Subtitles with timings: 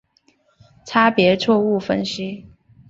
[0.87, 2.47] 差别错误分析。